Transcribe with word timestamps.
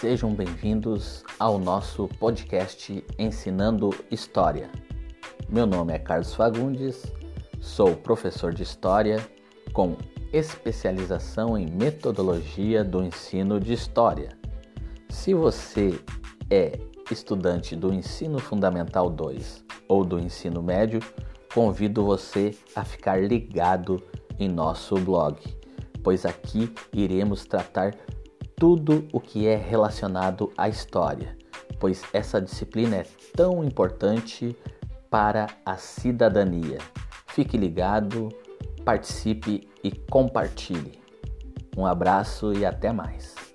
Sejam 0.00 0.34
bem-vindos 0.34 1.24
ao 1.38 1.58
nosso 1.58 2.06
podcast 2.20 3.02
Ensinando 3.18 3.94
História. 4.10 4.68
Meu 5.48 5.66
nome 5.66 5.94
é 5.94 5.98
Carlos 5.98 6.34
Fagundes, 6.34 7.10
sou 7.62 7.96
professor 7.96 8.52
de 8.52 8.62
História 8.62 9.26
com 9.72 9.96
especialização 10.34 11.56
em 11.56 11.66
metodologia 11.66 12.84
do 12.84 13.02
ensino 13.02 13.58
de 13.58 13.72
História. 13.72 14.36
Se 15.08 15.32
você 15.32 15.98
é 16.50 16.78
estudante 17.10 17.74
do 17.74 17.90
Ensino 17.90 18.38
Fundamental 18.38 19.08
2 19.08 19.64
ou 19.88 20.04
do 20.04 20.18
Ensino 20.18 20.62
Médio, 20.62 21.00
convido 21.54 22.04
você 22.04 22.54
a 22.74 22.84
ficar 22.84 23.22
ligado 23.22 24.02
em 24.38 24.46
nosso 24.46 24.96
blog, 24.96 25.40
pois 26.02 26.26
aqui 26.26 26.70
iremos 26.92 27.46
tratar 27.46 27.94
tudo 28.56 29.06
o 29.12 29.20
que 29.20 29.46
é 29.46 29.54
relacionado 29.54 30.50
à 30.56 30.68
história, 30.68 31.36
pois 31.78 32.02
essa 32.12 32.40
disciplina 32.40 32.96
é 32.96 33.06
tão 33.36 33.62
importante 33.62 34.56
para 35.10 35.46
a 35.64 35.76
cidadania. 35.76 36.78
Fique 37.26 37.56
ligado, 37.56 38.30
participe 38.84 39.68
e 39.84 39.90
compartilhe. 39.92 40.98
Um 41.76 41.84
abraço 41.84 42.54
e 42.54 42.64
até 42.64 42.90
mais. 42.92 43.45